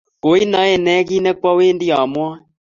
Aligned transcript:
Koi 0.23 0.41
nae 0.51 0.73
ne 0.85 0.93
kit 1.07 1.21
ne 1.23 1.31
kwawendi 1.39 1.87
amwae? 2.01 2.37